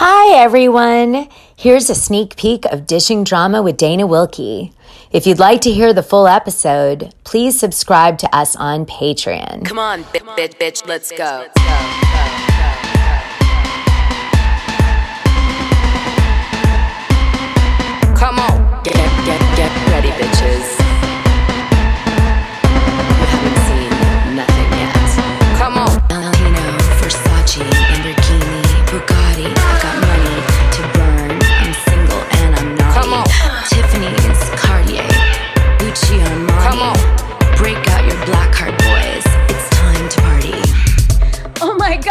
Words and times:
Hi, 0.00 0.36
everyone. 0.36 1.26
Here's 1.56 1.90
a 1.90 1.94
sneak 1.96 2.36
peek 2.36 2.64
of 2.66 2.86
Dishing 2.86 3.24
Drama 3.24 3.62
with 3.62 3.76
Dana 3.76 4.06
Wilkie. 4.06 4.72
If 5.10 5.26
you'd 5.26 5.40
like 5.40 5.60
to 5.62 5.72
hear 5.72 5.92
the 5.92 6.04
full 6.04 6.28
episode, 6.28 7.12
please 7.24 7.58
subscribe 7.58 8.16
to 8.18 8.32
us 8.32 8.54
on 8.54 8.86
Patreon. 8.86 9.64
Come 9.64 9.80
on, 9.80 10.04
bitch, 10.04 10.22
bitch, 10.36 10.54
bitch, 10.54 10.86
let's 10.86 11.10
go. 11.10 11.48
Come 11.56 12.07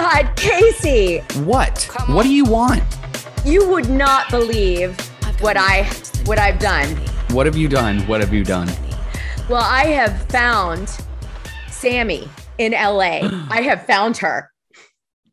God, 0.10 0.32
Casey, 0.38 1.18
What? 1.44 1.84
What 2.08 2.24
do 2.24 2.30
you 2.30 2.46
want? 2.46 2.82
you 3.44 3.68
would 3.70 3.90
not 3.90 4.30
believe 4.32 4.98
what 5.42 5.58
I 5.58 5.84
what 6.26 6.40
I've 6.40 6.60
done. 6.60 6.88
What 7.32 7.46
have 7.46 7.58
you 7.58 7.68
done? 7.68 8.00
What 8.08 8.22
have 8.22 8.34
you 8.34 8.46
done? 8.46 8.70
Well, 9.50 9.62
I 9.62 9.88
have 9.88 10.22
found 10.30 10.90
Sammy 11.70 12.30
in 12.58 12.72
LA. 12.72 13.20
I 13.50 13.62
have 13.64 13.86
found 13.86 14.16
her. 14.18 14.50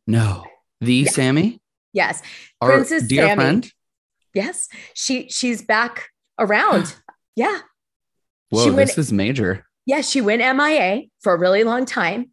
No. 0.09 0.45
The 0.81 1.05
Sammy? 1.05 1.61
Yes. 1.93 2.21
Our 2.61 2.71
Princess 2.73 3.05
dear 3.07 3.29
Sammy. 3.29 3.41
friend? 3.41 3.73
Yes. 4.35 4.69
She 4.95 5.29
she's 5.29 5.63
back 5.63 6.09
around. 6.37 6.97
yeah. 7.37 7.61
Whoa, 8.51 8.65
She 8.65 8.71
went- 8.71 8.89
this 8.89 8.99
is 8.99 9.13
major. 9.13 9.64
Yeah, 9.87 10.01
she 10.01 10.21
went 10.21 10.41
MIA 10.41 11.03
for 11.21 11.35
a 11.35 11.39
really 11.39 11.63
long 11.65 11.85
time. 11.85 12.31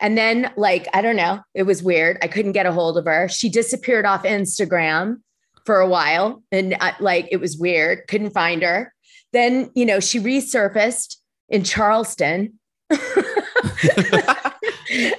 And 0.00 0.16
then, 0.16 0.52
like, 0.56 0.88
I 0.94 1.02
don't 1.02 1.16
know, 1.16 1.40
it 1.54 1.64
was 1.64 1.82
weird. 1.82 2.18
I 2.22 2.28
couldn't 2.28 2.52
get 2.52 2.66
a 2.66 2.72
hold 2.72 2.96
of 2.96 3.04
her. 3.04 3.28
She 3.28 3.48
disappeared 3.48 4.06
off 4.06 4.22
Instagram 4.24 5.20
for 5.66 5.80
a 5.80 5.88
while. 5.88 6.42
And 6.50 6.76
uh, 6.80 6.92
like, 7.00 7.28
it 7.30 7.38
was 7.38 7.58
weird. 7.58 8.06
Couldn't 8.08 8.30
find 8.30 8.62
her. 8.62 8.92
Then, 9.32 9.70
you 9.74 9.84
know, 9.84 10.00
she 10.00 10.20
resurfaced 10.20 11.16
in 11.48 11.64
Charleston. 11.64 12.58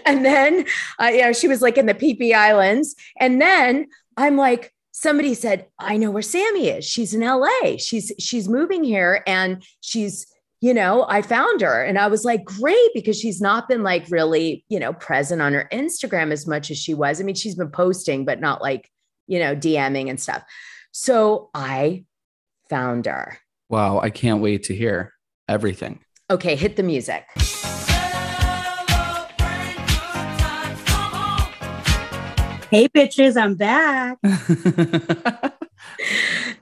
and 0.05 0.23
then, 0.25 0.65
uh, 0.99 1.05
you 1.05 1.21
know, 1.21 1.33
she 1.33 1.47
was 1.47 1.61
like 1.61 1.77
in 1.77 1.85
the 1.85 1.93
Phi 1.93 2.15
Phi 2.17 2.31
Islands. 2.31 2.95
And 3.19 3.41
then 3.41 3.87
I'm 4.17 4.37
like, 4.37 4.73
somebody 4.91 5.33
said, 5.33 5.67
I 5.77 5.97
know 5.97 6.09
where 6.11 6.21
Sammy 6.21 6.69
is. 6.69 6.85
She's 6.85 7.13
in 7.13 7.21
LA. 7.21 7.77
She's 7.77 8.11
she's 8.17 8.47
moving 8.47 8.83
here 8.83 9.23
and 9.27 9.63
she's 9.81 10.25
you 10.65 10.73
know, 10.73 11.05
I 11.07 11.21
found 11.21 11.61
her 11.61 11.83
and 11.83 11.99
I 11.99 12.07
was 12.07 12.25
like, 12.25 12.43
great, 12.43 12.89
because 12.95 13.19
she's 13.19 13.39
not 13.39 13.69
been 13.69 13.83
like 13.83 14.09
really, 14.09 14.65
you 14.67 14.79
know, 14.79 14.93
present 14.93 15.39
on 15.39 15.53
her 15.53 15.69
Instagram 15.71 16.31
as 16.31 16.47
much 16.47 16.71
as 16.71 16.79
she 16.79 16.95
was. 16.95 17.21
I 17.21 17.23
mean, 17.23 17.35
she's 17.35 17.53
been 17.53 17.69
posting, 17.69 18.25
but 18.25 18.39
not 18.39 18.63
like, 18.63 18.89
you 19.27 19.37
know, 19.37 19.55
DMing 19.55 20.09
and 20.09 20.19
stuff. 20.19 20.41
So 20.91 21.51
I 21.53 22.05
found 22.67 23.05
her. 23.05 23.37
Wow, 23.69 23.99
I 23.99 24.09
can't 24.09 24.41
wait 24.41 24.63
to 24.63 24.75
hear 24.75 25.13
everything. 25.47 25.99
Okay, 26.31 26.55
hit 26.55 26.77
the 26.77 26.81
music. 26.81 27.25
Hey, 32.71 32.87
bitches, 32.87 33.37
I'm 33.37 33.53
back. 33.53 34.17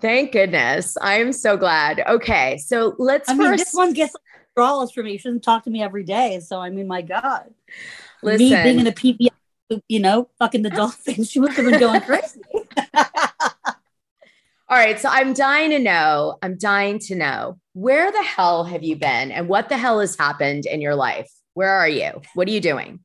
Thank 0.04 0.34
goodness. 0.34 0.98
I 1.02 1.22
am 1.22 1.32
so 1.32 1.56
glad. 1.56 2.04
Okay, 2.06 2.58
so 2.58 2.94
let's 3.00 3.30
I 3.30 3.36
mean, 3.36 3.52
this 3.52 3.72
one 3.72 3.94
gets 3.94 4.14
withdrawals 4.50 4.92
for 4.92 5.02
me. 5.02 5.18
She 5.18 5.30
doesn't 5.30 5.44
talk 5.44 5.64
to 5.64 5.70
me 5.70 5.82
every 5.82 6.04
day. 6.04 6.42
So, 6.42 6.60
I 6.60 6.72
mean, 6.72 6.88
my 6.88 7.02
God. 7.02 7.46
listen. 8.22 8.50
Me 8.50 8.64
being 8.64 8.80
in 8.82 8.88
a 8.88 8.92
PPI, 8.92 9.30
you 9.88 10.02
know, 10.02 10.30
fucking 10.40 10.62
the 10.62 10.70
dolphins, 10.72 11.32
she 11.32 11.40
must 11.40 11.54
have 11.56 11.66
been 11.66 11.80
going 11.80 12.02
crazy. 12.02 12.42
All 14.68 14.78
right, 14.78 15.00
so 15.00 15.08
I'm 15.10 15.34
dying 15.34 15.70
to 15.70 15.80
know. 15.80 16.38
I'm 16.42 16.58
dying 16.58 17.00
to 17.00 17.16
know 17.16 17.58
where 17.72 18.12
the 18.12 18.24
hell 18.24 18.66
have 18.66 18.84
you 18.84 18.98
been 18.98 19.32
and 19.32 19.48
what 19.48 19.70
the 19.70 19.78
hell 19.78 20.02
has 20.02 20.18
happened 20.18 20.66
in 20.66 20.82
your 20.82 20.96
life? 20.96 21.32
Where 21.54 21.72
are 21.72 21.88
you? 21.88 22.22
What 22.34 22.50
are 22.50 22.52
you 22.52 22.60
doing? 22.60 23.00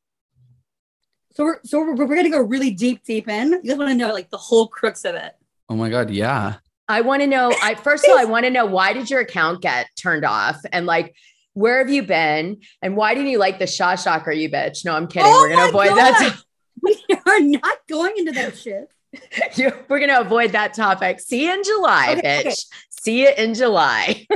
so, 1.30 1.44
we're, 1.44 1.60
so 1.62 1.78
we're, 1.78 1.94
we're 1.94 2.06
going 2.06 2.24
to 2.24 2.30
go 2.30 2.40
really 2.40 2.72
deep, 2.72 3.04
deep 3.04 3.28
in. 3.28 3.52
You 3.52 3.62
guys 3.62 3.78
want 3.78 3.90
to 3.90 3.94
know 3.94 4.12
like 4.12 4.30
the 4.30 4.36
whole 4.36 4.66
crux 4.66 5.04
of 5.04 5.14
it. 5.14 5.34
oh 5.68 5.76
my 5.76 5.90
god, 5.90 6.10
yeah. 6.10 6.56
I 6.88 7.02
want 7.02 7.22
to 7.22 7.26
know. 7.26 7.52
I 7.62 7.74
first 7.74 8.04
of 8.04 8.10
all, 8.10 8.18
I 8.18 8.24
want 8.34 8.44
to 8.44 8.50
know 8.50 8.66
why 8.66 8.92
did 8.92 9.10
your 9.10 9.20
account 9.20 9.62
get 9.62 9.88
turned 9.96 10.24
off, 10.24 10.56
and 10.72 10.86
like, 10.86 11.14
where 11.54 11.78
have 11.78 11.90
you 11.90 12.02
been, 12.02 12.60
and 12.82 12.96
why 12.96 13.14
didn't 13.14 13.30
you 13.30 13.38
like 13.38 13.58
the 13.58 13.66
Shaw 13.66 13.94
Shocker, 13.96 14.32
you 14.32 14.48
bitch? 14.48 14.84
No, 14.84 14.94
I'm 14.94 15.06
kidding. 15.06 15.30
Oh 15.30 15.40
We're 15.48 15.54
gonna 15.54 15.68
avoid 15.68 15.88
God. 15.88 15.96
that. 15.98 16.36
We 16.80 16.96
are 17.26 17.40
not 17.40 17.78
going 17.88 18.12
into 18.18 18.30
that 18.32 18.56
shit. 18.56 18.88
We're 19.88 19.98
gonna 19.98 20.20
avoid 20.20 20.52
that 20.52 20.74
topic. 20.74 21.18
See 21.18 21.44
you 21.46 21.52
in 21.52 21.64
July, 21.64 22.14
Okay, 22.16 22.22
bitch. 22.22 22.46
okay. 22.46 22.54
See 22.90 23.22
you 23.22 23.30
in 23.36 23.54
July. 23.54 24.26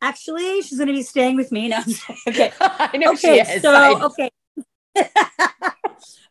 Actually, 0.00 0.60
she's 0.62 0.76
going 0.78 0.88
to 0.88 0.92
be 0.92 1.02
staying 1.02 1.36
with 1.36 1.50
me 1.50 1.68
now. 1.68 1.82
okay. 2.28 2.52
I 2.60 2.96
know 2.98 3.12
okay, 3.12 3.42
she 3.44 3.52
is. 3.52 3.62
so 3.62 4.02
okay. 4.04 4.30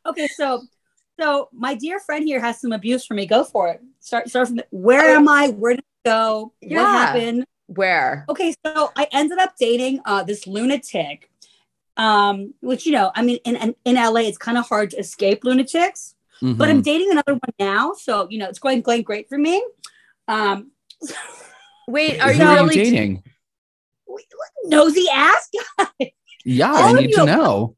okay, 0.05 0.27
so 0.35 0.61
so 1.23 1.49
my 1.53 1.73
dear 1.73 1.99
friend 1.99 2.25
here 2.25 2.41
has 2.41 2.59
some 2.59 2.71
abuse 2.73 3.05
for 3.05 3.13
me. 3.13 3.25
Go 3.25 3.43
for 3.43 3.69
it. 3.69 3.81
Start 3.99 4.29
start 4.29 4.47
from 4.47 4.57
the, 4.57 4.65
where 4.71 5.15
am 5.15 5.27
I? 5.27 5.49
Where 5.49 5.75
did 5.75 5.85
I 6.05 6.09
go? 6.09 6.53
Yeah. 6.61 6.81
What 6.83 6.89
happened? 6.91 7.45
where? 7.67 8.25
Okay, 8.29 8.53
so 8.65 8.91
I 8.97 9.07
ended 9.13 9.39
up 9.39 9.53
dating 9.57 10.01
uh 10.05 10.23
this 10.23 10.45
lunatic. 10.45 11.29
Um, 11.95 12.53
which 12.61 12.85
you 12.85 12.91
know, 12.91 13.11
I 13.15 13.21
mean, 13.21 13.37
in 13.45 13.55
in, 13.55 13.75
in 13.85 13.95
LA, 13.95 14.21
it's 14.21 14.37
kind 14.37 14.57
of 14.57 14.67
hard 14.67 14.89
to 14.91 14.97
escape 14.97 15.43
lunatics. 15.43 16.15
But 16.41 16.67
I'm 16.69 16.81
Mhm. 16.81 16.83
dating 16.83 17.11
another 17.11 17.33
one 17.35 17.53
now, 17.57 17.93
so 17.93 18.27
you 18.29 18.37
know, 18.37 18.49
it's 18.49 18.59
going 18.59 18.81
going 18.81 19.03
great 19.03 19.29
for 19.29 19.37
me. 19.37 19.63
Um, 20.27 20.71
Wait, 21.87 22.19
are 22.21 22.33
Who 22.33 22.43
you 22.43 22.49
really? 22.49 22.75
dating? 22.75 23.23
nosy 24.65 25.05
ass 25.13 25.49
guy. 25.77 26.11
Yeah, 26.45 26.71
All 26.73 26.83
I 26.83 26.91
need 26.93 27.13
to 27.13 27.25
know. 27.25 27.75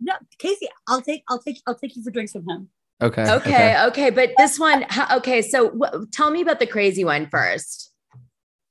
No, 0.00 0.14
Casey, 0.38 0.68
I'll 0.86 1.02
take 1.02 1.22
I'll 1.28 1.40
take 1.40 1.60
I'll 1.66 1.74
take 1.74 1.96
you 1.96 2.02
for 2.02 2.10
drinks 2.10 2.34
with 2.34 2.48
him. 2.48 2.70
Okay. 3.00 3.30
Okay, 3.30 3.84
okay, 3.86 4.10
but 4.10 4.30
this 4.36 4.58
one, 4.58 4.84
okay. 5.12 5.40
So, 5.42 5.70
wh- 5.70 6.10
tell 6.12 6.30
me 6.30 6.42
about 6.42 6.58
the 6.58 6.66
crazy 6.66 7.04
one 7.04 7.28
first. 7.28 7.92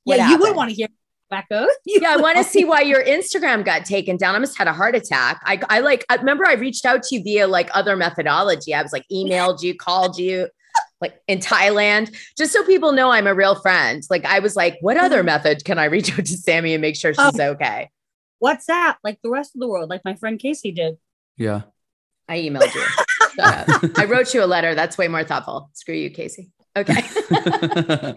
What 0.03 0.17
yeah, 0.17 0.29
you 0.29 0.37
would 0.37 0.55
want 0.55 0.69
to 0.69 0.75
hear 0.75 0.87
Becca. 1.29 1.67
You 1.85 1.99
Yeah, 2.01 2.13
I 2.13 2.17
want 2.17 2.37
to 2.37 2.43
see 2.43 2.65
why 2.65 2.81
your 2.81 3.03
Instagram 3.03 3.63
got 3.63 3.85
taken 3.85 4.17
down. 4.17 4.31
I 4.31 4.35
almost 4.35 4.57
had 4.57 4.67
a 4.67 4.73
heart 4.73 4.95
attack. 4.95 5.41
I, 5.45 5.61
I 5.69 5.79
like, 5.79 6.05
I 6.09 6.15
remember 6.15 6.45
I 6.45 6.53
reached 6.53 6.85
out 6.85 7.03
to 7.03 7.15
you 7.15 7.23
via 7.23 7.47
like 7.47 7.69
other 7.73 7.95
methodology. 7.95 8.73
I 8.73 8.81
was 8.81 8.93
like, 8.93 9.05
emailed 9.11 9.61
you, 9.61 9.75
called 9.75 10.17
you, 10.17 10.49
like 11.01 11.19
in 11.27 11.39
Thailand, 11.39 12.15
just 12.37 12.53
so 12.53 12.63
people 12.65 12.91
know 12.91 13.11
I'm 13.11 13.27
a 13.27 13.33
real 13.33 13.55
friend. 13.55 14.03
Like, 14.09 14.25
I 14.25 14.39
was 14.39 14.55
like, 14.55 14.77
what 14.81 14.97
other 14.97 15.17
mm-hmm. 15.17 15.27
method 15.27 15.65
can 15.65 15.79
I 15.79 15.85
reach 15.85 16.11
out 16.11 16.25
to 16.25 16.37
Sammy 16.37 16.73
and 16.73 16.81
make 16.81 16.95
sure 16.95 17.13
she's 17.13 17.39
oh. 17.39 17.51
okay? 17.51 17.89
What's 18.39 18.65
that? 18.67 18.97
like 19.03 19.19
the 19.23 19.29
rest 19.29 19.55
of 19.55 19.61
the 19.61 19.67
world, 19.67 19.89
like 19.89 20.05
my 20.05 20.15
friend 20.15 20.39
Casey 20.39 20.71
did. 20.71 20.97
Yeah. 21.37 21.63
I 22.27 22.39
emailed 22.39 22.73
you. 22.73 22.85
I 23.39 24.05
wrote 24.07 24.33
you 24.33 24.43
a 24.43 24.45
letter. 24.45 24.75
That's 24.75 24.97
way 24.97 25.07
more 25.07 25.23
thoughtful. 25.23 25.69
Screw 25.73 25.95
you, 25.95 26.09
Casey. 26.09 26.51
Okay. 26.75 27.01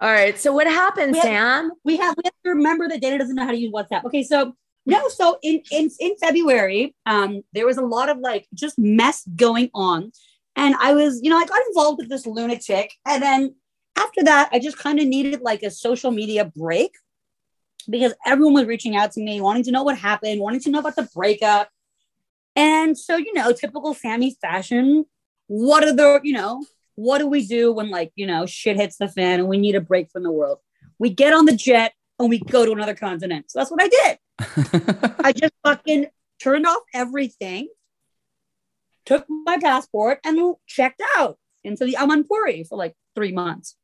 All 0.00 0.10
right. 0.12 0.38
So, 0.38 0.52
what 0.52 0.66
happened, 0.66 1.12
We 1.12 1.18
have- 1.18 1.24
Sam? 1.26 1.70
We 1.84 1.96
have 1.96 2.14
we 2.16 2.22
have 2.24 2.34
to 2.44 2.50
remember 2.50 2.88
that 2.88 3.00
Dana 3.00 3.18
doesn't 3.18 3.34
know 3.36 3.44
how 3.44 3.50
to 3.52 3.56
use 3.56 3.72
WhatsApp. 3.72 4.04
Okay, 4.04 4.22
so 4.22 4.54
no, 4.86 5.08
so 5.08 5.38
in 5.42 5.62
in 5.70 5.90
in 6.00 6.16
February, 6.16 6.94
um, 7.06 7.42
there 7.52 7.66
was 7.66 7.78
a 7.78 7.82
lot 7.84 8.08
of 8.08 8.18
like 8.18 8.46
just 8.54 8.78
mess 8.78 9.24
going 9.36 9.70
on, 9.74 10.12
and 10.56 10.74
I 10.80 10.94
was, 10.94 11.20
you 11.22 11.30
know, 11.30 11.38
I 11.38 11.46
got 11.46 11.60
involved 11.68 11.98
with 11.98 12.08
this 12.08 12.26
lunatic, 12.26 12.92
and 13.06 13.22
then 13.22 13.54
after 13.96 14.24
that, 14.24 14.48
I 14.52 14.58
just 14.58 14.78
kind 14.78 14.98
of 14.98 15.06
needed 15.06 15.40
like 15.40 15.62
a 15.62 15.70
social 15.70 16.10
media 16.10 16.50
break 16.56 16.90
because 17.88 18.14
everyone 18.26 18.54
was 18.54 18.66
reaching 18.66 18.96
out 18.96 19.12
to 19.12 19.20
me, 19.22 19.40
wanting 19.40 19.62
to 19.64 19.70
know 19.70 19.84
what 19.84 19.96
happened, 19.96 20.40
wanting 20.40 20.60
to 20.62 20.70
know 20.70 20.80
about 20.80 20.96
the 20.96 21.08
breakup, 21.14 21.68
and 22.56 22.96
so 22.98 23.16
you 23.16 23.32
know, 23.34 23.52
typical 23.52 23.94
Sammy 23.94 24.36
fashion. 24.40 25.04
What 25.46 25.84
are 25.84 25.94
the 25.94 26.20
you 26.22 26.32
know 26.32 26.64
what 26.96 27.18
do 27.18 27.26
we 27.26 27.46
do 27.46 27.72
when 27.72 27.90
like 27.90 28.12
you 28.14 28.26
know 28.26 28.46
shit 28.46 28.76
hits 28.76 28.96
the 28.96 29.08
fan 29.08 29.40
and 29.40 29.48
we 29.48 29.58
need 29.58 29.74
a 29.74 29.80
break 29.80 30.10
from 30.10 30.22
the 30.22 30.30
world 30.30 30.58
we 30.98 31.10
get 31.10 31.32
on 31.32 31.44
the 31.44 31.54
jet 31.54 31.92
and 32.18 32.28
we 32.28 32.38
go 32.38 32.64
to 32.64 32.72
another 32.72 32.94
continent 32.94 33.50
so 33.50 33.58
that's 33.58 33.70
what 33.70 33.82
i 33.82 33.88
did 33.88 34.18
i 35.24 35.32
just 35.32 35.52
fucking 35.64 36.06
turned 36.40 36.66
off 36.66 36.82
everything 36.92 37.68
took 39.04 39.26
my 39.28 39.58
passport 39.58 40.18
and 40.24 40.54
checked 40.66 41.02
out 41.16 41.36
into 41.64 41.84
the 41.84 41.96
amanpuri 41.98 42.66
for 42.66 42.76
like 42.78 42.94
three 43.14 43.32
months 43.32 43.76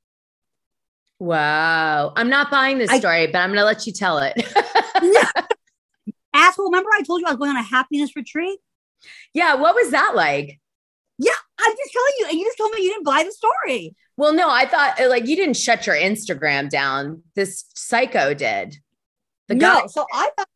Wow. 1.23 2.14
I'm 2.16 2.31
not 2.31 2.50
buying 2.50 2.78
this 2.78 2.88
I- 2.90 2.99
story, 2.99 3.26
but 3.26 3.37
I'm 3.40 3.50
going 3.50 3.58
to 3.58 3.64
let 3.66 3.87
you 3.87 3.93
tell 3.93 4.16
it. 4.20 4.43
remember 6.70 6.90
i 6.96 7.02
told 7.02 7.20
you 7.20 7.26
i 7.26 7.31
was 7.31 7.38
going 7.38 7.50
on 7.50 7.56
a 7.56 7.62
happiness 7.62 8.17
retreat 8.17 8.58
yeah. 9.34 9.55
What 9.55 9.75
was 9.75 9.90
that 9.90 10.12
like? 10.14 10.61
yeah 11.19 11.32
I'm 11.58 11.72
just 11.72 11.93
telling 11.93 12.12
you, 12.19 12.26
and 12.31 12.38
you 12.38 12.46
just 12.46 12.56
told 12.56 12.72
me 12.72 12.82
you 12.82 12.94
didn't 12.94 13.05
buy 13.05 13.22
the 13.22 13.32
story. 13.32 13.94
Well, 14.17 14.32
no, 14.32 14.49
I 14.49 14.64
thought 14.64 14.99
uh, 14.99 15.08
like 15.11 15.26
you 15.26 15.37
didn't 15.37 15.56
shut 15.56 15.87
your 15.87 15.96
Instagram 15.96 16.70
down. 16.70 17.22
This 17.34 17.67
psycho 17.75 18.32
did. 18.32 18.76
The 19.49 19.56
no, 19.56 19.81
guy. 19.82 19.87
so 19.88 20.06
I 20.12 20.31
thought 20.37 20.49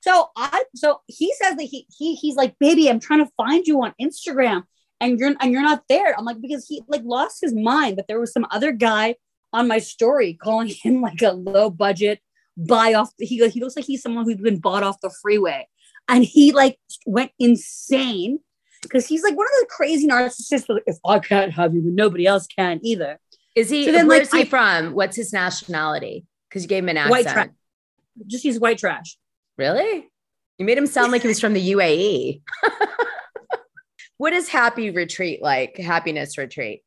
so 0.00 0.30
I 0.36 0.64
so 0.74 1.00
he 1.06 1.34
says 1.34 1.56
that 1.56 1.64
he 1.64 1.86
he 1.94 2.14
he's 2.14 2.36
like, 2.36 2.58
baby, 2.58 2.88
I'm 2.88 3.00
trying 3.00 3.24
to 3.24 3.30
find 3.36 3.66
you 3.66 3.82
on 3.82 3.92
Instagram 4.00 4.62
and 5.00 5.18
you're 5.18 5.34
and 5.38 5.52
you're 5.52 5.62
not 5.62 5.82
there. 5.90 6.18
I'm 6.18 6.24
like, 6.24 6.40
because 6.40 6.66
he 6.66 6.82
like 6.88 7.02
lost 7.04 7.42
his 7.42 7.54
mind, 7.54 7.96
but 7.96 8.08
there 8.08 8.20
was 8.20 8.32
some 8.32 8.46
other 8.50 8.72
guy 8.72 9.16
on 9.52 9.68
my 9.68 9.78
story 9.78 10.32
calling 10.32 10.68
him 10.82 11.02
like 11.02 11.20
a 11.20 11.32
low 11.32 11.68
budget 11.68 12.20
buy 12.56 12.94
off. 12.94 13.10
He 13.18 13.38
goes, 13.38 13.52
he 13.52 13.60
looks 13.60 13.76
like 13.76 13.84
he's 13.84 14.02
someone 14.02 14.24
who's 14.24 14.36
been 14.36 14.58
bought 14.58 14.82
off 14.82 15.00
the 15.00 15.10
freeway. 15.22 15.68
And 16.08 16.24
he 16.24 16.52
like 16.52 16.78
went 17.04 17.32
insane 17.38 18.38
because 18.82 19.06
he's 19.06 19.22
like 19.22 19.36
one 19.36 19.46
of 19.46 19.52
those 19.60 19.66
crazy 19.70 20.06
narcissists. 20.06 20.68
Like, 20.68 20.84
if 20.86 20.98
I 21.04 21.18
can't 21.18 21.52
have 21.52 21.74
you, 21.74 21.82
nobody 21.84 22.26
else 22.26 22.46
can 22.46 22.80
either. 22.82 23.18
Is 23.54 23.70
he? 23.70 23.86
So 23.86 23.92
then, 23.92 24.06
where's 24.06 24.32
like, 24.32 24.44
he 24.44 24.46
I- 24.46 24.50
from? 24.50 24.92
What's 24.92 25.16
his 25.16 25.32
nationality? 25.32 26.26
Because 26.48 26.62
you 26.62 26.68
gave 26.68 26.84
him 26.84 26.90
an 26.96 27.08
White 27.10 27.26
accent. 27.26 27.52
trash. 27.52 28.26
Just 28.28 28.44
use 28.44 28.58
white 28.60 28.78
trash. 28.78 29.18
Really? 29.58 30.08
You 30.58 30.64
made 30.64 30.78
him 30.78 30.86
sound 30.86 31.12
like 31.12 31.22
he 31.22 31.28
was 31.28 31.40
from 31.40 31.52
the 31.52 31.72
UAE. 31.72 32.40
what 34.16 34.32
is 34.32 34.48
happy 34.48 34.90
retreat 34.90 35.42
like? 35.42 35.76
Happiness 35.76 36.38
retreat. 36.38 36.82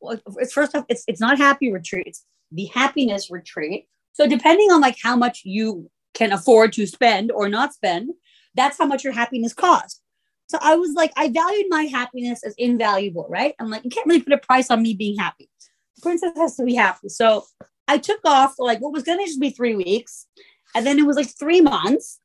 well, 0.00 0.18
it's 0.38 0.52
first 0.52 0.74
off, 0.74 0.84
it's 0.88 1.04
it's 1.06 1.20
not 1.20 1.38
happy 1.38 1.72
retreat, 1.72 2.06
it's 2.06 2.24
the 2.52 2.66
happiness 2.66 3.30
retreat. 3.30 3.86
So 4.14 4.26
depending 4.26 4.70
on 4.70 4.80
like 4.80 4.96
how 5.02 5.16
much 5.16 5.42
you 5.44 5.90
can 6.14 6.32
afford 6.32 6.72
to 6.74 6.86
spend 6.86 7.30
or 7.30 7.48
not 7.48 7.74
spend, 7.74 8.10
that's 8.54 8.78
how 8.78 8.86
much 8.86 9.04
your 9.04 9.12
happiness 9.12 9.52
costs. 9.52 10.00
So 10.46 10.58
I 10.60 10.76
was 10.76 10.92
like, 10.92 11.12
I 11.16 11.28
valued 11.28 11.66
my 11.68 11.84
happiness 11.84 12.44
as 12.44 12.54
invaluable, 12.56 13.26
right? 13.28 13.54
I'm 13.58 13.70
like, 13.70 13.84
you 13.84 13.90
can't 13.90 14.06
really 14.06 14.22
put 14.22 14.32
a 14.32 14.38
price 14.38 14.70
on 14.70 14.82
me 14.82 14.94
being 14.94 15.18
happy. 15.18 15.50
The 15.96 16.02
princess 16.02 16.32
has 16.36 16.56
to 16.56 16.64
be 16.64 16.74
happy. 16.74 17.08
So 17.08 17.44
I 17.88 17.98
took 17.98 18.20
off 18.24 18.54
for 18.56 18.64
like 18.64 18.80
what 18.80 18.92
was 18.92 19.02
gonna 19.02 19.24
just 19.26 19.40
be 19.40 19.50
three 19.50 19.74
weeks, 19.74 20.26
and 20.74 20.86
then 20.86 20.98
it 20.98 21.06
was 21.06 21.16
like 21.16 21.36
three 21.38 21.60
months. 21.60 22.20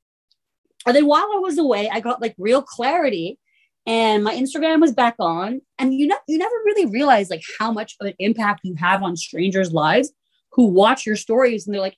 And 0.85 0.95
then 0.95 1.07
while 1.07 1.27
I 1.33 1.39
was 1.39 1.57
away, 1.57 1.89
I 1.89 2.00
got 2.00 2.21
like 2.21 2.35
real 2.38 2.62
clarity 2.62 3.39
and 3.85 4.24
my 4.24 4.35
Instagram 4.35 4.80
was 4.81 4.94
back 4.94 5.15
on. 5.19 5.62
And 5.77 5.94
you 5.94 6.07
know, 6.07 6.18
you 6.27 6.38
never 6.38 6.56
really 6.65 6.85
realize 6.85 7.30
like 7.30 7.44
how 7.57 7.71
much 7.71 7.95
of 8.00 8.07
an 8.07 8.13
impact 8.19 8.62
you 8.63 8.75
have 8.75 9.01
on 9.01 9.18
strangers' 9.18 9.74
lives 9.74 10.12
who 10.54 10.68
watch 10.68 11.06
your 11.06 11.16
stories 11.16 11.66
and 11.66 11.74
they're 11.74 11.81
like, 11.81 11.98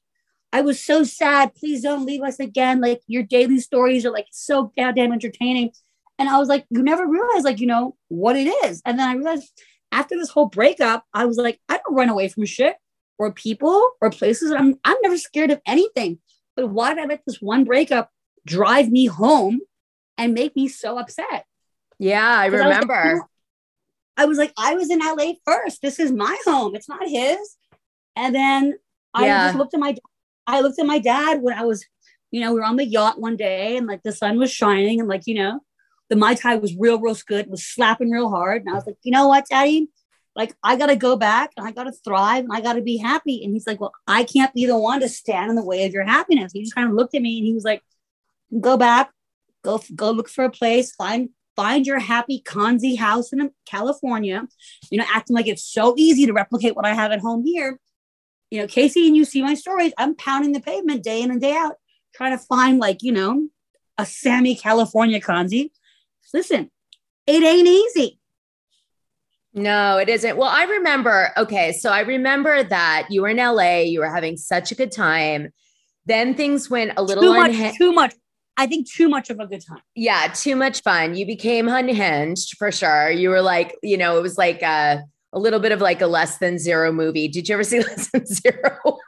I 0.53 0.62
was 0.62 0.83
so 0.83 1.03
sad. 1.03 1.56
Please 1.56 1.81
don't 1.81 2.06
leave 2.06 2.21
us 2.21 2.39
again. 2.39 2.81
Like 2.81 3.01
your 3.07 3.24
daily 3.24 3.59
stories 3.59 4.06
are 4.06 4.12
like 4.12 4.27
so 4.31 4.71
goddamn 4.77 5.13
entertaining. 5.13 5.71
And 6.19 6.30
I 6.30 6.38
was 6.38 6.50
like, 6.50 6.65
you 6.69 6.83
never 6.83 7.07
realize 7.07 7.44
like, 7.44 7.59
you 7.59 7.68
know, 7.68 7.95
what 8.09 8.36
it 8.36 8.48
is. 8.65 8.81
And 8.86 9.00
then 9.00 9.07
I 9.07 9.13
realized 9.13 9.50
after 9.92 10.15
this 10.18 10.30
whole 10.30 10.48
breakup, 10.48 11.06
I 11.13 11.25
was 11.25 11.38
like, 11.38 11.59
I 11.69 11.77
don't 11.77 11.95
run 11.95 12.09
away 12.09 12.27
from 12.27 12.45
shit 12.45 12.75
or 13.18 13.31
people 13.33 13.92
or 14.01 14.09
places. 14.09 14.51
I'm 14.51 14.75
I'm 14.83 14.97
never 15.01 15.18
scared 15.18 15.51
of 15.51 15.62
anything. 15.65 16.19
But 16.56 16.68
why 16.68 16.94
did 16.94 17.04
I 17.04 17.07
let 17.07 17.21
this 17.25 17.42
one 17.42 17.63
breakup 17.63 18.12
drive 18.45 18.89
me 18.89 19.06
home 19.06 19.62
and 20.18 20.33
make 20.33 20.56
me 20.56 20.68
so 20.68 20.97
upset? 20.97 21.45
Yeah, 21.97 22.39
I 22.39 22.50
'Cause 22.50 22.59
I 22.59 22.68
was 22.68 22.75
like, 22.75 22.81
remember. 22.88 23.27
I 24.18 24.25
was 24.25 24.38
like, 24.38 24.54
I 24.57 24.75
was 24.75 24.89
in 24.89 25.00
LA 25.00 25.33
first. 25.45 25.81
This 25.81 25.97
is 26.00 26.12
my 26.12 26.38
home. 26.45 26.75
It's 26.75 26.89
not 26.89 27.07
his. 27.07 27.56
And 28.15 28.35
then 28.35 28.75
I 29.13 29.27
Yeah. 29.27 29.43
just 29.43 29.55
looked 29.55 29.73
at 29.73 29.79
my 29.79 29.95
I 30.47 30.61
looked 30.61 30.79
at 30.79 30.85
my 30.85 30.99
dad 30.99 31.41
when 31.41 31.57
I 31.57 31.63
was, 31.63 31.85
you 32.31 32.41
know, 32.41 32.53
we 32.53 32.59
were 32.59 32.65
on 32.65 32.75
the 32.75 32.85
yacht 32.85 33.19
one 33.19 33.37
day 33.37 33.77
and 33.77 33.87
like 33.87 34.03
the 34.03 34.11
sun 34.11 34.37
was 34.39 34.51
shining 34.51 34.99
and 34.99 35.07
like, 35.07 35.27
you 35.27 35.35
know, 35.35 35.61
the 36.09 36.15
Mai 36.15 36.33
Tai 36.33 36.55
was 36.57 36.75
real, 36.75 36.99
real 36.99 37.15
good, 37.27 37.47
was 37.47 37.63
slapping 37.63 38.09
real 38.09 38.29
hard. 38.29 38.61
And 38.63 38.69
I 38.71 38.73
was 38.73 38.85
like, 38.85 38.97
you 39.03 39.11
know 39.11 39.27
what, 39.27 39.45
daddy? 39.49 39.87
Like, 40.35 40.55
I 40.63 40.75
gotta 40.77 40.95
go 40.95 41.15
back 41.15 41.51
and 41.57 41.67
I 41.67 41.71
gotta 41.71 41.91
thrive 41.91 42.43
and 42.43 42.53
I 42.53 42.61
gotta 42.61 42.81
be 42.81 42.97
happy. 42.97 43.43
And 43.43 43.53
he's 43.53 43.67
like, 43.67 43.79
Well, 43.79 43.93
I 44.07 44.23
can't 44.23 44.53
be 44.53 44.65
the 44.65 44.77
one 44.77 44.99
to 45.01 45.09
stand 45.09 45.49
in 45.49 45.55
the 45.55 45.63
way 45.65 45.85
of 45.85 45.93
your 45.93 46.05
happiness. 46.05 46.53
He 46.53 46.61
just 46.63 46.75
kind 46.75 46.89
of 46.89 46.95
looked 46.95 47.15
at 47.15 47.21
me 47.21 47.37
and 47.37 47.45
he 47.45 47.53
was 47.53 47.63
like, 47.63 47.81
Go 48.59 48.77
back, 48.77 49.11
go 49.63 49.81
go 49.95 50.11
look 50.11 50.27
for 50.29 50.43
a 50.45 50.51
place, 50.51 50.93
find 50.93 51.29
find 51.55 51.85
your 51.85 51.99
happy 51.99 52.41
Kanzi 52.45 52.97
house 52.97 53.31
in 53.33 53.51
California, 53.65 54.47
you 54.89 54.97
know, 54.97 55.05
acting 55.13 55.35
like 55.35 55.47
it's 55.47 55.63
so 55.63 55.93
easy 55.97 56.25
to 56.25 56.33
replicate 56.33 56.75
what 56.75 56.85
I 56.85 56.93
have 56.93 57.11
at 57.11 57.19
home 57.19 57.45
here. 57.45 57.77
You 58.51 58.62
know, 58.62 58.68
Casey 58.68 59.07
and 59.07 59.15
you 59.15 59.25
see 59.25 59.42
my 59.42 59.56
stories. 59.56 59.94
I'm 59.98 60.13
pounding 60.15 60.51
the 60.51 60.59
pavement 60.59 61.03
day 61.03 61.21
in 61.21 61.31
and 61.31 61.42
day 61.42 61.56
out, 61.56 61.75
trying 62.13 62.38
to 62.38 62.44
find 62.44 62.77
like, 62.80 63.01
you 63.01 63.12
know, 63.13 63.48
a 63.98 64.06
Sammy 64.06 64.56
California 64.56 65.19
Kanzi. 65.19 65.71
Listen, 66.33 66.69
it 67.25 67.44
ain't 67.44 67.68
easy. 67.68 68.19
No, 69.53 69.98
it 69.98 70.07
isn't. 70.07 70.38
Well, 70.38 70.50
I 70.50 70.63
remember. 70.63 71.31
Okay, 71.38 71.74
so 71.74 71.89
I 71.92 72.01
remember 72.01 72.63
that 72.63 73.07
you 73.09 73.21
were 73.21 73.30
in 73.30 73.38
LA. 73.38 73.80
You 73.80 74.00
were 74.00 74.09
having 74.09 74.38
such 74.38 74.71
a 74.71 74.75
good 74.75 74.92
time. 74.92 75.50
Then 76.06 76.36
things 76.36 76.69
went 76.69 76.94
a 76.97 77.04
little 77.04 77.24
Too 77.24 77.33
much, 77.33 77.51
unha- 77.51 77.75
too 77.77 77.92
much. 77.92 78.13
I 78.57 78.68
think 78.68 78.89
too 78.89 79.09
much 79.09 79.30
of 79.30 79.39
a 79.39 79.47
good 79.47 79.63
time. 79.65 79.81
yeah, 79.95 80.31
too 80.33 80.56
much 80.56 80.81
fun. 80.83 81.15
You 81.15 81.25
became 81.25 81.68
unhinged 81.68 82.57
for 82.57 82.71
sure. 82.71 83.09
You 83.09 83.30
were 83.30 83.42
like, 83.42 83.75
you 83.81 83.97
know, 83.97 84.18
it 84.18 84.21
was 84.21 84.38
like 84.38 84.62
a, 84.62 85.04
a 85.33 85.39
little 85.39 85.60
bit 85.60 85.72
of 85.72 85.81
like 85.81 86.01
a 86.01 86.07
less 86.07 86.38
than 86.38 86.57
zero 86.60 86.92
movie. 86.92 87.28
Did 87.28 87.48
you 87.48 87.54
ever 87.54 87.63
see 87.63 87.80
less 87.83 88.10
than 88.12 88.25
zero? 88.25 89.00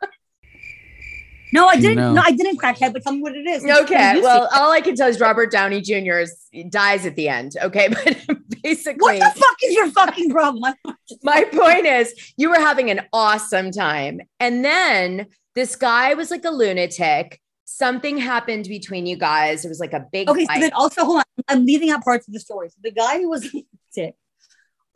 No, 1.54 1.68
I 1.68 1.76
didn't. 1.76 1.98
No. 1.98 2.14
No, 2.14 2.22
I 2.26 2.32
didn't 2.32 2.58
crackhead, 2.58 2.94
but 2.94 3.04
tell 3.04 3.14
me 3.14 3.22
what 3.22 3.36
it 3.36 3.46
is. 3.46 3.64
okay. 3.64 4.20
Well, 4.22 4.50
all 4.56 4.72
I 4.72 4.82
can 4.82 4.96
tell 4.96 5.08
is 5.08 5.20
Robert 5.20 5.52
Downey 5.52 5.82
Jr. 5.82 6.18
is, 6.20 6.48
dies 6.70 7.06
at 7.06 7.16
the 7.16 7.30
end. 7.30 7.56
Okay. 7.62 7.90
But 8.28 8.38
basically, 8.64 9.20
what 9.20 9.34
the 9.36 9.40
fuck 9.40 9.58
is 9.64 9.76
your 9.76 9.92
fucking 9.92 10.30
problem? 10.32 10.74
My 11.22 11.44
point 11.44 11.86
is 11.86 12.14
you 12.38 12.50
were 12.50 12.60
having 12.60 12.90
an 12.90 13.02
awesome 13.12 13.72
time. 13.72 14.22
And 14.40 14.64
then 14.66 15.28
this 15.54 15.76
guy 15.76 16.14
was 16.14 16.32
like 16.32 16.46
a 16.46 16.50
lunatic. 16.50 17.40
Something 17.66 18.18
happened 18.18 18.66
between 18.66 19.06
you 19.06 19.18
guys. 19.18 19.66
It 19.66 19.70
was 19.70 19.80
like 19.80 19.94
a 19.94 20.06
big 20.12 20.30
Okay, 20.30 20.46
so 20.46 20.60
then 20.60 20.74
also 20.74 21.04
hold 21.06 21.18
on. 21.18 21.24
I'm 21.50 21.66
leaving 21.66 21.92
out 21.92 22.04
parts 22.04 22.28
of 22.28 22.34
the 22.34 22.40
story. 22.40 22.70
So 22.70 22.78
the 22.82 22.92
guy 22.92 23.20
who 23.20 23.30
was 23.30 23.54
sick, 23.92 24.16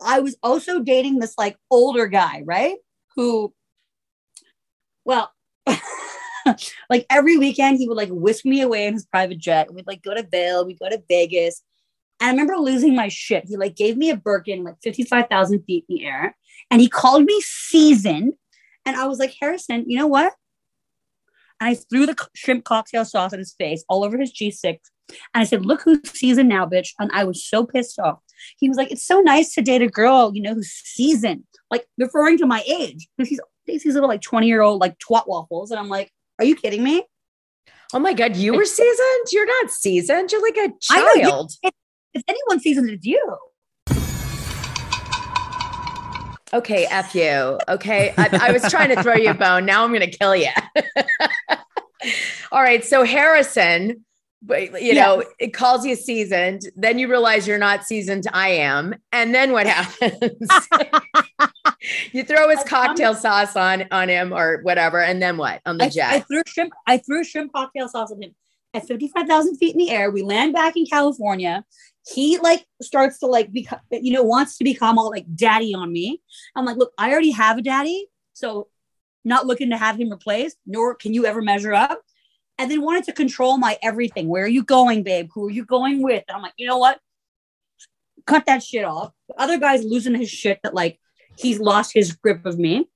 I 0.00 0.20
was 0.20 0.36
also 0.42 0.80
dating 0.80 1.18
this 1.18 1.34
like 1.36 1.56
older 1.70 2.06
guy, 2.06 2.42
right? 2.44 2.76
Who, 3.16 3.52
well, 5.04 5.32
like 6.90 7.06
every 7.10 7.36
weekend 7.36 7.78
he 7.78 7.88
would 7.88 7.96
like 7.96 8.10
whisk 8.10 8.44
me 8.44 8.60
away 8.60 8.86
in 8.86 8.94
his 8.94 9.06
private 9.06 9.38
jet. 9.38 9.66
And 9.66 9.76
we'd 9.76 9.86
like 9.86 10.02
go 10.02 10.14
to 10.14 10.22
Vail, 10.22 10.66
we'd 10.66 10.78
go 10.78 10.88
to 10.88 11.02
Vegas. 11.08 11.62
And 12.20 12.28
I 12.28 12.30
remember 12.30 12.56
losing 12.56 12.96
my 12.96 13.08
shit. 13.08 13.44
He 13.46 13.56
like 13.56 13.76
gave 13.76 13.96
me 13.96 14.10
a 14.10 14.16
Birkin, 14.16 14.64
like 14.64 14.76
55,000 14.82 15.62
feet 15.64 15.84
in 15.88 15.96
the 15.96 16.06
air. 16.06 16.36
And 16.70 16.80
he 16.80 16.88
called 16.88 17.24
me 17.24 17.40
seasoned. 17.40 18.34
And 18.84 18.96
I 18.96 19.06
was 19.06 19.18
like, 19.18 19.34
Harrison, 19.40 19.84
you 19.86 19.98
know 19.98 20.06
what? 20.06 20.32
And 21.60 21.70
I 21.70 21.74
threw 21.74 22.06
the 22.06 22.16
shrimp 22.34 22.64
cocktail 22.64 23.04
sauce 23.04 23.32
in 23.32 23.38
his 23.38 23.54
face 23.54 23.84
all 23.88 24.04
over 24.04 24.18
his 24.18 24.32
G6. 24.32 24.78
And 25.34 25.42
I 25.42 25.44
said, 25.44 25.64
Look 25.64 25.82
who's 25.82 26.00
seasoned 26.10 26.48
now, 26.48 26.66
bitch. 26.66 26.90
And 26.98 27.10
I 27.12 27.24
was 27.24 27.44
so 27.44 27.64
pissed 27.64 27.98
off. 27.98 28.18
He 28.58 28.68
was 28.68 28.76
like, 28.78 28.90
It's 28.90 29.06
so 29.06 29.20
nice 29.20 29.54
to 29.54 29.62
date 29.62 29.82
a 29.82 29.88
girl, 29.88 30.32
you 30.34 30.42
know, 30.42 30.54
who's 30.54 30.70
seasoned, 30.70 31.44
like 31.70 31.86
referring 31.98 32.38
to 32.38 32.46
my 32.46 32.62
age. 32.68 33.08
Because 33.16 33.28
he's 33.28 33.40
these 33.82 33.94
little 33.94 34.08
like 34.08 34.22
20 34.22 34.46
year 34.46 34.62
old 34.62 34.80
like 34.80 34.98
twat 34.98 35.28
waffles. 35.28 35.70
And 35.70 35.80
I'm 35.80 35.88
like, 35.88 36.10
Are 36.38 36.44
you 36.44 36.56
kidding 36.56 36.82
me? 36.82 37.04
oh 37.94 37.98
my 37.98 38.12
God, 38.12 38.36
you 38.36 38.54
were 38.54 38.64
seasoned? 38.64 39.26
You're 39.32 39.46
not 39.46 39.70
seasoned. 39.70 40.30
You're 40.32 40.42
like 40.42 40.56
a 40.56 40.72
I 40.90 41.00
know, 41.00 41.30
child. 41.30 41.52
If 42.14 42.22
anyone 42.28 42.60
seasoned, 42.60 42.90
it's 42.90 43.06
you. 43.06 43.36
Okay, 46.52 46.86
F 46.86 47.14
you. 47.14 47.58
Okay. 47.68 48.14
I, 48.16 48.48
I 48.48 48.52
was 48.52 48.62
trying 48.70 48.88
to 48.88 49.02
throw 49.02 49.14
you 49.14 49.30
a 49.30 49.34
bone. 49.34 49.66
Now 49.66 49.84
I'm 49.84 49.92
going 49.92 50.10
to 50.10 50.16
kill 50.16 50.34
you. 50.34 50.48
All 52.52 52.62
right. 52.62 52.82
So 52.84 53.04
Harrison, 53.04 54.04
but, 54.40 54.82
you 54.82 54.94
know, 54.94 55.24
it 55.38 55.52
calls 55.52 55.84
you 55.84 55.96
seasoned. 55.96 56.62
Then 56.76 56.98
you 56.98 57.08
realize 57.08 57.48
you're 57.48 57.58
not 57.58 57.84
seasoned. 57.84 58.26
I 58.32 58.50
am. 58.50 58.94
And 59.12 59.34
then 59.34 59.52
what 59.52 59.66
happens? 59.66 60.48
you 62.12 62.22
throw 62.22 62.48
his 62.48 62.62
cocktail 62.64 63.14
sauce 63.14 63.56
on 63.56 63.84
on 63.90 64.08
him 64.08 64.32
or 64.32 64.60
whatever. 64.62 65.00
And 65.00 65.20
then 65.20 65.36
what? 65.36 65.60
On 65.66 65.78
the 65.78 65.86
I, 65.86 65.88
jet. 65.88 66.12
I 66.12 66.20
threw 66.20 66.42
shrimp. 66.46 66.72
I 66.86 66.98
threw 66.98 67.24
shrimp 67.24 67.52
cocktail 67.52 67.88
sauce 67.88 68.12
on 68.12 68.22
him 68.22 68.34
at 68.74 68.86
55,000 68.86 69.56
feet 69.56 69.74
in 69.74 69.78
the 69.78 69.90
air. 69.90 70.10
We 70.10 70.22
land 70.22 70.52
back 70.52 70.76
in 70.76 70.86
California. 70.86 71.64
He 72.06 72.38
like 72.38 72.64
starts 72.80 73.18
to 73.18 73.26
like 73.26 73.52
become, 73.52 73.80
you 73.90 74.12
know, 74.12 74.22
wants 74.22 74.56
to 74.58 74.64
become 74.64 74.98
all 74.98 75.10
like 75.10 75.26
daddy 75.34 75.74
on 75.74 75.92
me. 75.92 76.22
I'm 76.54 76.64
like, 76.64 76.76
look, 76.76 76.92
I 76.96 77.10
already 77.10 77.32
have 77.32 77.58
a 77.58 77.62
daddy, 77.62 78.06
so 78.32 78.68
not 79.24 79.46
looking 79.46 79.70
to 79.70 79.76
have 79.76 80.00
him 80.00 80.10
replaced. 80.10 80.56
Nor 80.64 80.94
can 80.94 81.12
you 81.12 81.26
ever 81.26 81.42
measure 81.42 81.74
up. 81.74 82.00
And 82.58 82.70
then 82.70 82.82
wanted 82.82 83.04
to 83.04 83.12
control 83.12 83.56
my 83.56 83.78
everything. 83.82 84.28
Where 84.28 84.44
are 84.44 84.48
you 84.48 84.64
going, 84.64 85.04
babe? 85.04 85.28
Who 85.34 85.46
are 85.46 85.50
you 85.50 85.64
going 85.64 86.02
with? 86.02 86.24
And 86.26 86.36
I'm 86.36 86.42
like, 86.42 86.54
you 86.56 86.66
know 86.66 86.78
what? 86.78 86.98
Cut 88.26 88.46
that 88.46 88.62
shit 88.62 88.84
off. 88.84 89.12
The 89.28 89.40
other 89.40 89.58
guy's 89.58 89.84
losing 89.84 90.14
his 90.14 90.28
shit 90.28 90.58
that 90.64 90.74
like 90.74 90.98
he's 91.36 91.60
lost 91.60 91.92
his 91.94 92.12
grip 92.12 92.44
of 92.44 92.58
me. 92.58 92.88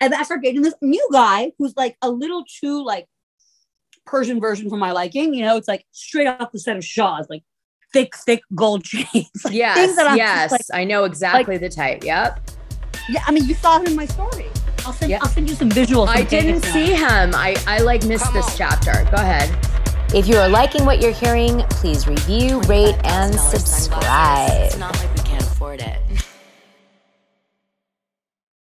And 0.00 0.12
then 0.12 0.20
I 0.20 0.22
start 0.22 0.42
dating 0.42 0.62
this 0.62 0.74
new 0.80 1.06
guy 1.12 1.52
who's 1.58 1.76
like 1.76 1.96
a 2.00 2.10
little 2.10 2.44
too 2.60 2.82
like 2.82 3.06
Persian 4.06 4.40
version 4.40 4.70
for 4.70 4.76
my 4.76 4.92
liking. 4.92 5.34
You 5.34 5.44
know, 5.44 5.56
it's 5.56 5.68
like 5.68 5.84
straight 5.92 6.26
off 6.26 6.50
the 6.52 6.58
set 6.58 6.76
of 6.76 6.84
Shahs, 6.84 7.26
like 7.28 7.42
thick, 7.92 8.16
thick 8.16 8.40
gold 8.54 8.84
chains. 8.84 9.30
Like, 9.44 9.54
Yes, 9.54 9.76
things 9.76 9.96
that 9.96 10.04
just 10.04 10.16
yes, 10.16 10.52
like, 10.52 10.62
I 10.72 10.84
know 10.84 11.04
exactly 11.04 11.58
the 11.58 11.68
type. 11.68 12.04
Yep. 12.04 12.50
yeah, 13.10 13.22
I 13.26 13.32
mean, 13.32 13.44
you 13.44 13.54
saw 13.54 13.78
him 13.78 13.86
in 13.86 13.96
my 13.96 14.06
story. 14.06 14.46
I'll 14.86 14.92
send, 14.92 15.10
Yeah. 15.10 15.18
I'll 15.22 15.28
send 15.28 15.48
you 15.48 15.54
some 15.54 15.70
visuals. 15.70 16.08
I 16.08 16.22
didn't 16.22 16.60
Vegas 16.60 16.72
see 16.72 16.94
him. 16.94 17.34
I 17.34 17.56
I 17.66 17.78
like 17.80 18.04
missed 18.04 18.24
Come 18.24 18.34
this 18.34 18.46
on. 18.50 18.56
chapter. 18.56 18.92
Go 19.10 19.16
ahead. 19.22 19.48
If 20.14 20.26
you 20.26 20.36
are 20.38 20.48
liking 20.48 20.84
what 20.84 21.00
you're 21.00 21.12
hearing, 21.12 21.60
please 21.70 22.08
review, 22.08 22.60
rate, 22.62 22.96
and 23.04 23.32
subscribe. 23.34 24.50
It's 24.62 24.76
not 24.78 24.96
like 24.98 25.14
we 25.16 25.22
can't 25.22 25.42
afford 25.42 25.80
it. 25.80 25.98